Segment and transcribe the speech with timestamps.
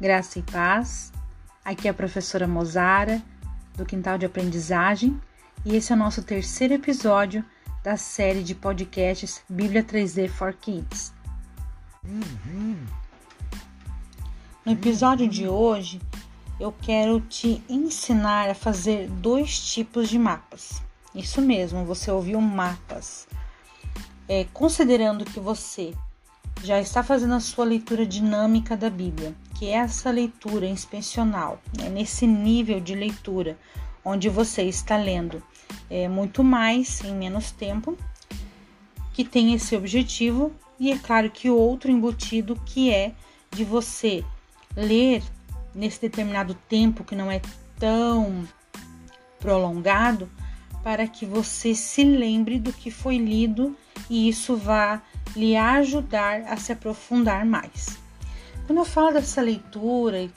[0.00, 1.12] Graça e paz.
[1.62, 3.20] Aqui é a professora Mozara,
[3.76, 5.20] do Quintal de Aprendizagem,
[5.62, 7.44] e esse é o nosso terceiro episódio
[7.82, 11.12] da série de podcasts Bíblia 3D for Kids.
[14.64, 16.00] No episódio de hoje,
[16.58, 20.82] eu quero te ensinar a fazer dois tipos de mapas.
[21.14, 23.28] Isso mesmo, você ouviu mapas.
[24.26, 25.92] É, considerando que você
[26.62, 31.88] já está fazendo a sua leitura dinâmica da Bíblia, que é essa leitura inspecional, né,
[31.88, 33.58] nesse nível de leitura,
[34.04, 35.42] onde você está lendo
[35.88, 37.96] é, muito mais em menos tempo,
[39.12, 43.12] que tem esse objetivo, e é claro que outro embutido que é
[43.50, 44.24] de você
[44.76, 45.22] ler
[45.74, 47.40] nesse determinado tempo que não é
[47.78, 48.46] tão
[49.38, 50.28] prolongado,
[50.82, 53.76] para que você se lembre do que foi lido
[54.08, 55.02] e isso vá
[55.36, 57.98] lhe ajudar a se aprofundar mais.
[58.66, 60.28] Quando eu falo dessa leitura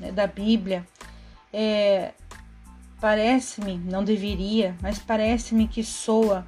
[0.00, 0.86] né, da Bíblia,
[1.52, 2.12] é,
[3.00, 6.46] parece-me, não deveria, mas parece-me que soa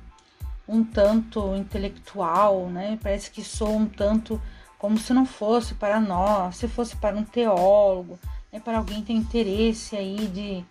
[0.66, 2.98] um tanto intelectual, né?
[3.02, 4.41] Parece que soa um tanto
[4.78, 8.18] como se não fosse para nós, se fosse para um teólogo,
[8.52, 8.61] né?
[8.61, 10.64] para alguém que tem interesse aí de,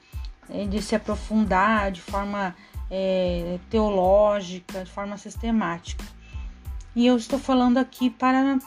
[0.48, 2.56] né, de se aprofundar de forma
[2.90, 6.04] é, teológica, de forma sistemática.
[6.96, 8.60] E eu estou falando aqui para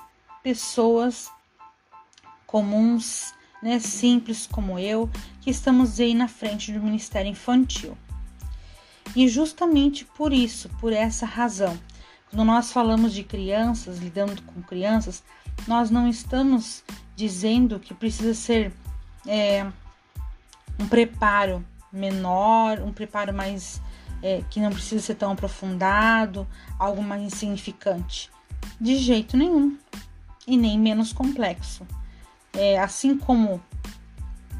[0.43, 1.31] pessoas
[2.47, 5.09] comuns, né, simples como eu,
[5.41, 7.97] que estamos aí na frente do Ministério Infantil.
[9.15, 11.79] E justamente por isso, por essa razão,
[12.31, 15.23] quando nós falamos de crianças, lidando com crianças,
[15.67, 18.73] nós não estamos dizendo que precisa ser
[19.27, 19.65] é,
[20.79, 23.81] um preparo menor, um preparo mais
[24.22, 26.47] é, que não precisa ser tão aprofundado,
[26.78, 28.31] algo mais insignificante.
[28.81, 29.77] De jeito nenhum.
[30.47, 31.86] E nem menos complexo.
[32.53, 33.61] É, assim como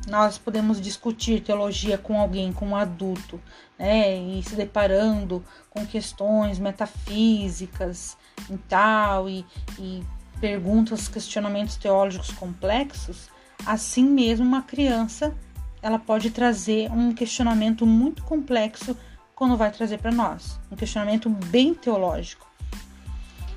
[0.09, 3.41] nós podemos discutir teologia com alguém, com um adulto,
[3.79, 8.17] né, e se deparando com questões metafísicas
[8.49, 9.45] e tal, e,
[9.79, 10.03] e
[10.41, 13.29] perguntas, questionamentos teológicos complexos,
[13.65, 15.35] assim mesmo uma criança
[15.83, 18.97] ela pode trazer um questionamento muito complexo
[19.37, 20.59] quando vai trazer para nós.
[20.73, 22.51] Um questionamento bem teológico.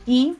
[0.06, 0.38] E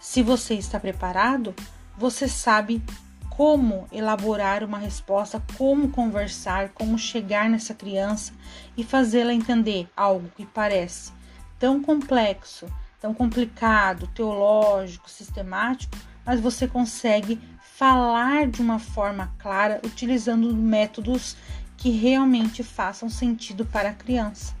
[0.00, 1.54] se você está preparado,
[1.98, 2.82] você sabe
[3.28, 8.32] como elaborar uma resposta, como conversar, como chegar nessa criança
[8.76, 11.12] e fazê-la entender algo que parece
[11.58, 12.66] tão complexo,
[13.00, 17.40] tão complicado, teológico, sistemático, mas você consegue
[17.80, 21.34] falar de uma forma clara utilizando métodos
[21.80, 24.54] que realmente façam sentido para a criança.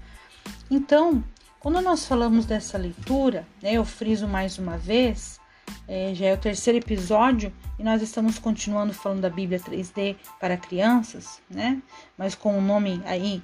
[0.70, 1.22] Então,
[1.60, 5.38] quando nós falamos dessa leitura, né, eu friso mais uma vez,
[5.86, 10.56] é, já é o terceiro episódio e nós estamos continuando falando da Bíblia 3D para
[10.56, 11.80] crianças, né?
[12.16, 13.42] Mas com o nome aí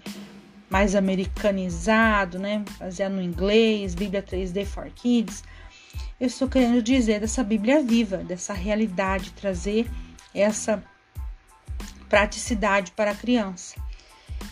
[0.70, 2.64] mais americanizado, né?
[2.78, 5.44] Baseado no inglês, Bíblia 3D for Kids.
[6.18, 9.86] Eu estou querendo dizer dessa Bíblia viva, dessa realidade, trazer
[10.34, 10.82] essa
[12.08, 13.74] praticidade para a criança.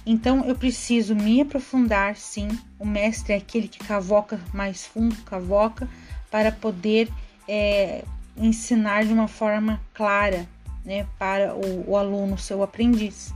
[0.07, 2.49] Então eu preciso me aprofundar, sim.
[2.79, 5.89] O mestre é aquele que cavoca mais fundo, cavoca,
[6.31, 7.09] para poder
[7.49, 8.05] é,
[8.37, 10.47] ensinar de uma forma clara
[10.85, 13.33] né, para o, o aluno, seu aprendiz.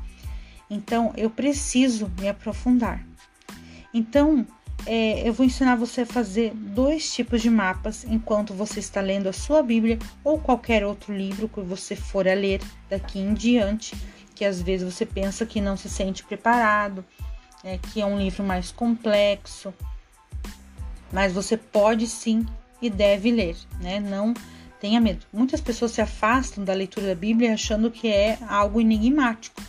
[0.70, 3.02] Então eu preciso me aprofundar.
[3.92, 4.46] Então
[4.88, 9.28] é, eu vou ensinar você a fazer dois tipos de mapas enquanto você está lendo
[9.28, 13.94] a sua Bíblia ou qualquer outro livro que você for a ler daqui em diante
[14.38, 17.04] que às vezes você pensa que não se sente preparado,
[17.64, 19.74] é, que é um livro mais complexo,
[21.12, 22.46] mas você pode sim
[22.80, 23.98] e deve ler, né?
[23.98, 24.32] Não
[24.80, 25.26] tenha medo.
[25.32, 29.60] Muitas pessoas se afastam da leitura da Bíblia achando que é algo enigmático,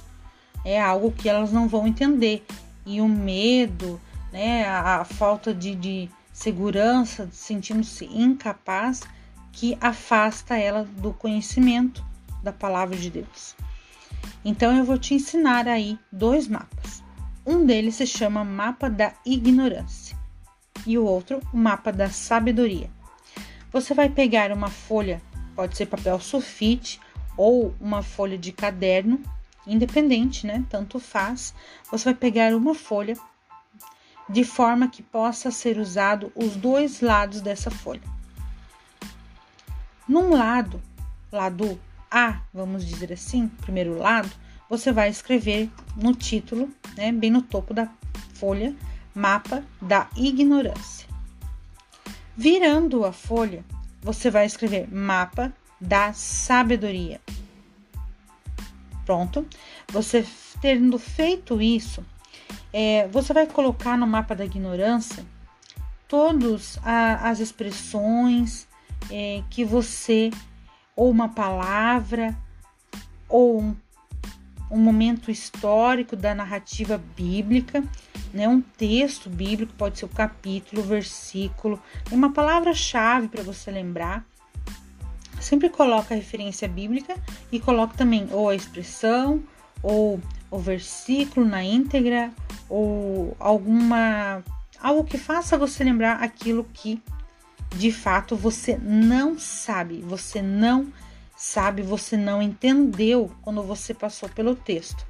[0.64, 2.46] é algo que elas não vão entender.
[2.86, 4.00] E o medo,
[4.32, 9.02] né, a, falta de, de segurança, sentindo-se incapaz,
[9.52, 12.04] que afasta ela do conhecimento
[12.44, 13.56] da palavra de Deus.
[14.44, 17.04] Então eu vou te ensinar aí dois mapas.
[17.46, 20.18] Um deles se chama mapa da ignorância
[20.86, 22.90] e o outro o mapa da sabedoria.
[23.72, 25.22] Você vai pegar uma folha,
[25.56, 27.00] pode ser papel sulfite
[27.36, 29.22] ou uma folha de caderno,
[29.68, 30.64] independente, né?
[30.70, 31.54] Tanto faz.
[31.92, 33.16] Você vai pegar uma folha
[34.30, 38.04] de forma que possa ser usado os dois lados dessa folha.
[40.08, 40.82] Num lado,
[41.32, 41.80] lado
[42.10, 44.30] a, vamos dizer assim, primeiro lado,
[44.70, 47.90] você vai escrever no título, né, bem no topo da
[48.36, 48.76] folha,
[49.14, 51.08] mapa da ignorância.
[52.38, 53.66] Virando a folha,
[54.02, 55.52] você vai escrever mapa
[55.82, 57.20] da sabedoria.
[59.06, 59.46] Pronto.
[59.92, 60.26] Você
[60.62, 62.06] tendo feito isso,
[62.72, 65.26] é, você vai colocar no mapa da ignorância
[66.08, 68.68] todas as expressões
[69.12, 70.32] é, que você,
[70.96, 72.36] ou uma palavra,
[73.28, 73.76] ou um,
[74.72, 77.84] um momento histórico da narrativa bíblica,
[78.34, 81.82] né, um texto bíblico, pode ser o capítulo, o versículo,
[82.12, 84.26] uma palavra-chave para você lembrar.
[85.40, 87.16] Sempre coloca a referência bíblica
[87.52, 89.42] e coloca também ou a expressão
[89.82, 90.20] ou
[90.52, 92.32] o versículo na íntegra
[92.70, 94.44] ou alguma
[94.80, 97.02] algo que faça você lembrar aquilo que
[97.76, 100.92] de fato você não sabe, você não
[101.36, 105.06] sabe, você não entendeu quando você passou pelo texto,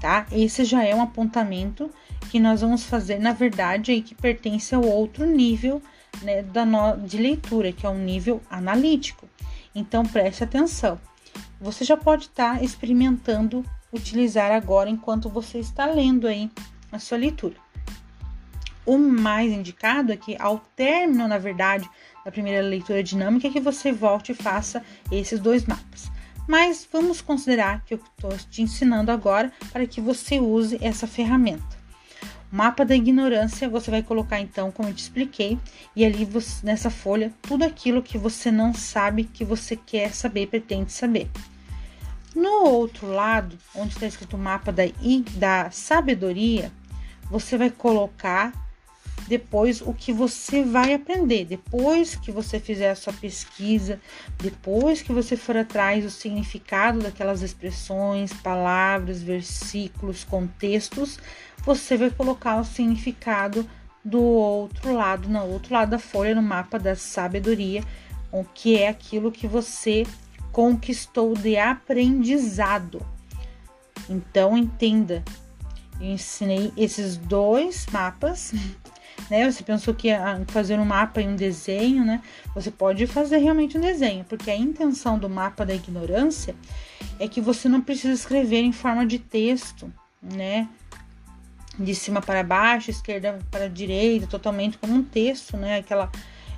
[0.00, 0.26] tá?
[0.32, 1.90] Esse já é um apontamento
[2.30, 5.80] que nós vamos fazer, na verdade, aí que pertence ao outro nível
[6.22, 9.28] né, da no, de leitura, que é um nível analítico.
[9.74, 10.98] Então preste atenção.
[11.60, 13.64] Você já pode estar tá experimentando
[13.96, 16.50] utilizar agora enquanto você está lendo aí
[16.92, 17.56] a sua leitura.
[18.84, 21.88] O mais indicado é que ao término, na verdade,
[22.24, 26.10] da primeira leitura dinâmica, é que você volte e faça esses dois mapas.
[26.46, 31.76] Mas vamos considerar que eu estou te ensinando agora para que você use essa ferramenta.
[32.50, 35.58] Mapa da ignorância, você vai colocar então, como eu te expliquei,
[35.96, 40.46] e ali você, nessa folha, tudo aquilo que você não sabe, que você quer saber,
[40.46, 41.28] pretende saber.
[42.36, 44.82] No outro lado, onde está escrito mapa da,
[45.38, 46.70] da sabedoria,
[47.30, 48.52] você vai colocar
[49.26, 53.98] depois o que você vai aprender, depois que você fizer a sua pesquisa,
[54.36, 61.18] depois que você for atrás do significado daquelas expressões, palavras, versículos, contextos,
[61.64, 63.66] você vai colocar o significado
[64.04, 67.82] do outro lado, no outro lado da folha, no mapa da sabedoria,
[68.30, 70.04] o que é aquilo que você
[70.56, 73.06] conquistou de aprendizado.
[74.08, 75.22] Então entenda,
[76.00, 78.54] eu ensinei esses dois mapas,
[79.28, 79.50] né?
[79.50, 82.22] Você pensou que ia fazer um mapa e um desenho, né?
[82.54, 86.54] Você pode fazer realmente um desenho, porque a intenção do mapa da ignorância
[87.20, 89.92] é que você não precisa escrever em forma de texto,
[90.22, 90.70] né?
[91.78, 95.80] de cima para baixo, esquerda para direita, totalmente como um texto, né?
[95.80, 96.10] Aquela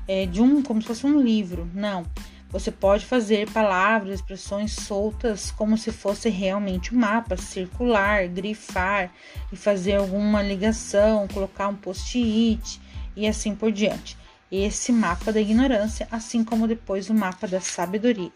[0.07, 1.69] é, de um, como se fosse um livro.
[1.75, 2.07] Não.
[2.51, 9.13] Você pode fazer palavras, expressões soltas como se fosse realmente um mapa, circular, grifar
[9.53, 12.81] e fazer alguma ligação, colocar um post-it
[13.15, 14.17] e assim por diante.
[14.51, 18.33] Esse mapa da ignorância, assim como depois o mapa da sabedoria.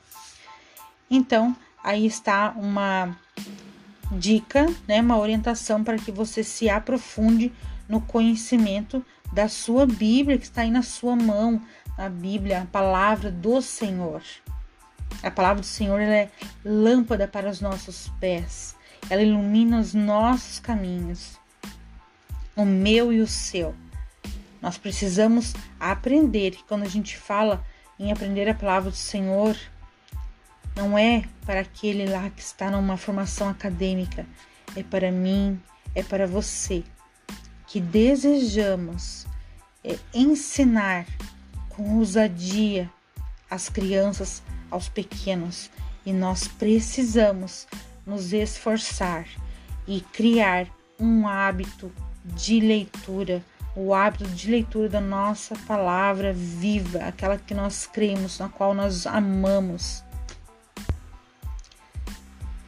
[1.11, 3.17] Então, aí está uma
[4.11, 7.51] dica, né, uma orientação para que você se aprofunde
[7.89, 11.61] no conhecimento da sua Bíblia que está aí na sua mão,
[12.03, 14.23] a Bíblia, a palavra do Senhor.
[15.23, 16.31] A palavra do Senhor é
[16.65, 18.75] lâmpada para os nossos pés,
[19.09, 21.39] ela ilumina os nossos caminhos,
[22.57, 23.75] o meu e o seu.
[24.61, 26.53] Nós precisamos aprender.
[26.53, 27.65] Que quando a gente fala
[27.99, 29.57] em aprender a palavra do Senhor,
[30.75, 34.27] não é para aquele lá que está numa formação acadêmica,
[34.75, 35.61] é para mim,
[35.95, 36.83] é para você,
[37.67, 39.27] que desejamos
[39.85, 41.07] é, ensinar
[41.77, 42.91] com ousadia
[43.51, 45.71] as crianças, aos pequenos,
[46.07, 47.67] e nós precisamos
[48.07, 49.27] nos esforçar
[49.87, 50.67] e criar
[50.99, 51.93] um hábito
[52.25, 53.43] de leitura,
[53.77, 59.07] o hábito de leitura da nossa palavra viva, aquela que nós cremos, na qual nós
[59.07, 60.03] amamos.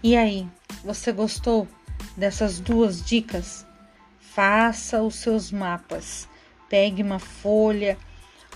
[0.03, 0.47] E aí,
[0.85, 1.67] você gostou
[2.17, 3.67] dessas duas dicas?
[4.21, 6.29] Faça os seus mapas.
[6.69, 7.97] Pegue uma folha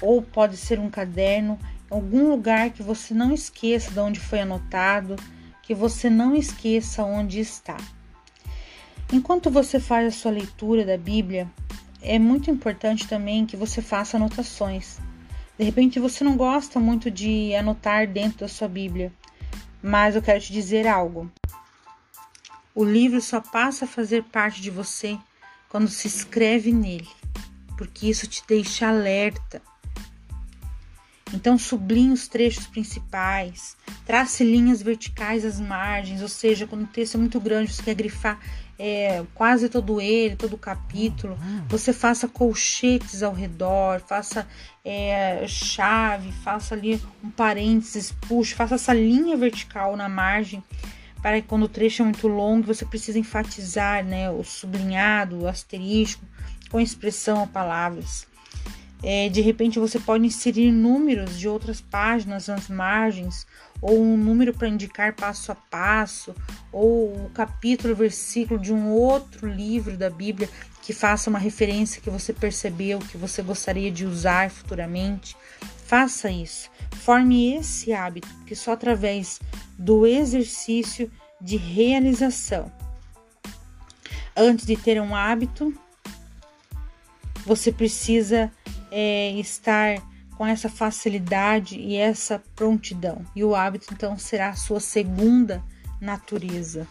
[0.01, 1.59] ou pode ser um caderno,
[1.91, 5.17] algum lugar que você não esqueça de onde foi anotado,
[5.63, 7.77] que você não esqueça onde está.
[9.13, 11.49] Enquanto você faz a sua leitura da Bíblia,
[12.01, 14.99] é muito importante também que você faça anotações.
[15.59, 19.13] De repente você não gosta muito de anotar dentro da sua Bíblia,
[19.83, 21.31] mas eu quero te dizer algo.
[22.75, 25.19] O livro só passa a fazer parte de você
[25.69, 27.09] quando se escreve nele,
[27.77, 29.61] porque isso te deixa alerta.
[31.33, 37.17] Então, sublinhe os trechos principais, trace linhas verticais às margens, ou seja, quando o texto
[37.17, 38.41] é muito grande, você quer grifar
[38.79, 41.37] é, quase todo ele, todo o capítulo,
[41.69, 44.47] você faça colchetes ao redor, faça
[44.85, 50.63] é, chave, faça ali um parênteses, puxe, faça essa linha vertical na margem
[51.21, 55.49] para que quando o trecho é muito longo, você precisa enfatizar né, o sublinhado, o
[55.49, 56.25] asterisco,
[56.71, 58.27] com expressão ou palavras.
[59.03, 63.47] É, de repente você pode inserir números de outras páginas nas margens
[63.81, 66.35] ou um número para indicar passo a passo,
[66.73, 70.49] ou o capítulo, versículo de um outro livro da Bíblia
[70.83, 75.37] que faça uma referência que você percebeu, que você gostaria de usar futuramente.
[75.87, 76.71] Faça isso.
[76.97, 79.41] Forme esse hábito, que só através
[79.79, 82.73] do exercício de realização.
[84.37, 85.73] Antes de ter um hábito,
[87.45, 88.51] você precisa
[88.91, 89.97] é, estar
[90.37, 93.25] com essa facilidade e essa prontidão.
[93.35, 95.63] E o hábito então será a sua segunda
[96.01, 96.87] natureza.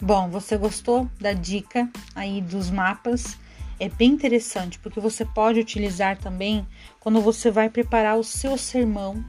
[0.00, 3.36] Bom, você gostou da dica aí dos mapas?
[3.78, 6.66] É bem interessante porque você pode utilizar também
[7.00, 9.24] quando você vai preparar o seu sermão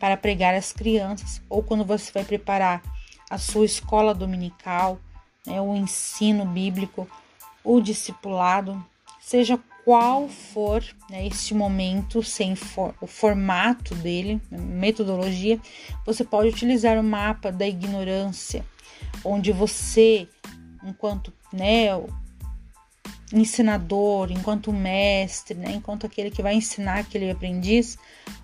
[0.00, 2.82] para pregar às crianças ou quando você vai preparar
[3.30, 4.98] a sua escola dominical,
[5.46, 7.08] né, o ensino bíblico,
[7.64, 8.84] o discipulado,
[9.20, 15.58] seja qual for né, este momento, sem for, o formato dele, metodologia,
[16.06, 18.64] você pode utilizar o mapa da ignorância,
[19.24, 20.28] onde você,
[20.84, 21.88] enquanto né,
[23.32, 27.98] ensinador, enquanto mestre, né, enquanto aquele que vai ensinar aquele aprendiz,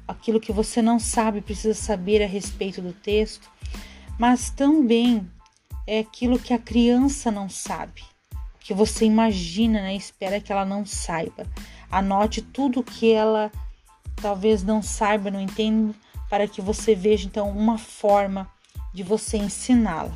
[0.08, 3.48] aquilo que você não sabe, precisa saber a respeito do texto,
[4.18, 5.28] mas também
[5.86, 8.02] é aquilo que a criança não sabe
[8.68, 9.96] que você imagina, né?
[9.96, 11.46] Espera que ela não saiba.
[11.90, 13.50] Anote tudo que ela
[14.16, 15.94] talvez não saiba, não entenda,
[16.28, 18.46] para que você veja então uma forma
[18.92, 20.12] de você ensiná-la.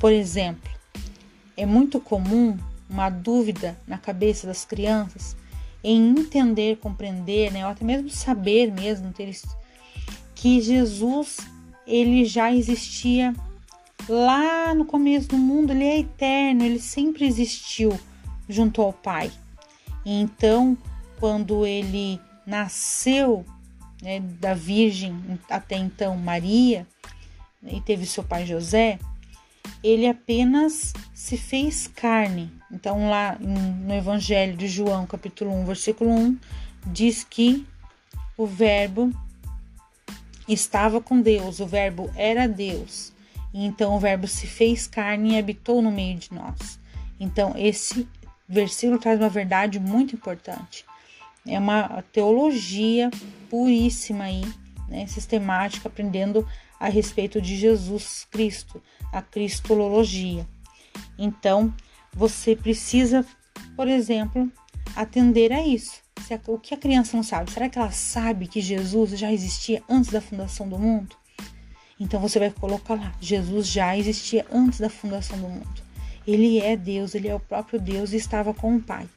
[0.00, 0.70] Por exemplo,
[1.54, 2.56] é muito comum
[2.88, 5.36] uma dúvida na cabeça das crianças
[5.84, 9.38] em entender, compreender, né, ou até mesmo saber mesmo ter
[10.34, 11.36] que Jesus
[11.86, 13.34] ele já existia
[14.08, 17.98] lá no começo do mundo, ele é eterno, ele sempre existiu
[18.48, 19.30] junto ao Pai.
[20.04, 20.76] Então,
[21.18, 23.44] quando ele nasceu
[24.02, 25.16] né, da Virgem,
[25.48, 26.86] até então Maria,
[27.62, 28.98] e teve seu pai José,
[29.82, 32.50] ele apenas se fez carne.
[32.70, 36.38] Então, lá no Evangelho de João, capítulo 1, versículo 1,
[36.86, 37.64] diz que
[38.36, 39.12] o Verbo
[40.48, 43.12] estava com Deus, o Verbo era Deus.
[43.52, 46.80] E então o Verbo se fez carne e habitou no meio de nós.
[47.20, 48.08] Então esse
[48.48, 50.84] versículo traz uma verdade muito importante.
[51.46, 53.10] É uma teologia
[53.50, 54.42] puríssima aí,
[54.88, 56.46] né, sistemática, aprendendo
[56.78, 58.82] a respeito de Jesus Cristo,
[59.12, 60.46] a cristologia.
[61.18, 61.72] Então,
[62.12, 63.24] você precisa,
[63.76, 64.50] por exemplo,
[64.94, 66.02] atender a isso.
[66.46, 67.50] O que a criança não sabe?
[67.50, 71.16] Será que ela sabe que Jesus já existia antes da fundação do mundo?
[72.02, 75.82] Então você vai colocar lá: Jesus já existia antes da fundação do mundo.
[76.26, 79.08] Ele é Deus, ele é o próprio Deus e estava com o Pai.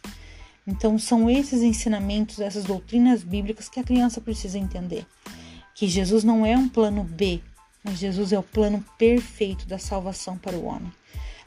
[0.68, 5.06] Então são esses ensinamentos, essas doutrinas bíblicas que a criança precisa entender.
[5.74, 7.42] Que Jesus não é um plano B,
[7.84, 10.92] mas Jesus é o plano perfeito da salvação para o homem.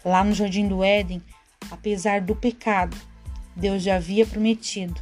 [0.04, 1.23] Lá no jardim do Éden,
[1.71, 2.97] apesar do pecado,
[3.54, 5.00] Deus já havia prometido,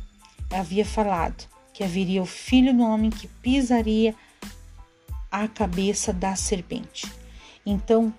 [0.50, 4.14] havia falado que haveria o filho do homem que pisaria
[5.30, 7.11] a cabeça da serpente.
[7.64, 8.12] Então,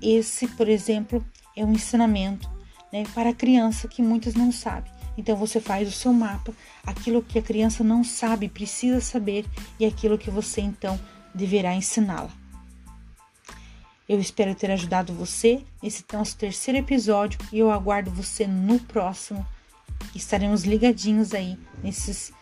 [0.00, 1.24] esse, por exemplo,
[1.56, 2.50] é um ensinamento
[2.92, 4.92] né, para a criança que muitas não sabem.
[5.18, 6.52] Então, você faz o seu mapa,
[6.84, 9.46] aquilo que a criança não sabe, precisa saber,
[9.80, 10.98] e aquilo que você então
[11.34, 12.30] deverá ensiná-la.
[14.08, 19.44] Eu espero ter ajudado você nesse nosso terceiro episódio e eu aguardo você no próximo.
[20.14, 22.32] Estaremos ligadinhos aí nesses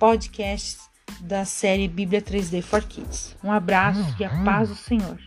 [0.00, 3.36] podcasts da série Bíblia 3D for Kids.
[3.42, 5.18] Um abraço e a paz do Senhor.